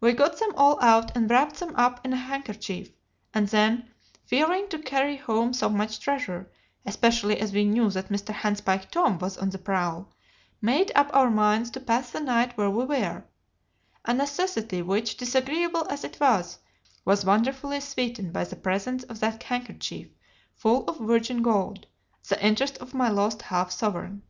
We 0.00 0.14
got 0.14 0.40
them 0.40 0.52
all 0.56 0.82
out 0.82 1.16
and 1.16 1.30
wrapped 1.30 1.60
them 1.60 1.76
up 1.76 2.04
in 2.04 2.12
a 2.12 2.16
handkerchief, 2.16 2.90
and 3.32 3.46
then, 3.46 3.88
fearing 4.26 4.66
to 4.70 4.80
carry 4.80 5.16
home 5.16 5.52
so 5.52 5.68
much 5.68 6.00
treasure, 6.00 6.50
especially 6.84 7.38
as 7.38 7.52
we 7.52 7.62
knew 7.64 7.88
that 7.90 8.08
Mr. 8.08 8.34
Handspike 8.34 8.90
Tom 8.90 9.20
was 9.20 9.38
on 9.38 9.50
the 9.50 9.58
prowl, 9.58 10.12
made 10.60 10.90
up 10.96 11.08
our 11.14 11.30
minds 11.30 11.70
to 11.70 11.80
pass 11.80 12.10
the 12.10 12.18
night 12.18 12.56
where 12.58 12.68
we 12.68 12.84
were 12.84 13.22
a 14.04 14.12
necessity 14.12 14.82
which, 14.82 15.16
disagreeable 15.16 15.86
as 15.88 16.02
it 16.02 16.18
was, 16.18 16.58
was 17.04 17.24
wonderfully 17.24 17.78
sweetened 17.78 18.32
by 18.32 18.42
the 18.42 18.56
presence 18.56 19.04
of 19.04 19.20
that 19.20 19.40
handkerchief 19.44 20.08
full 20.56 20.84
of 20.90 20.98
virgin 20.98 21.42
gold 21.42 21.86
the 22.28 22.44
interest 22.44 22.76
of 22.78 22.92
my 22.92 23.08
lost 23.08 23.42
half 23.42 23.70
sovereign. 23.70 24.22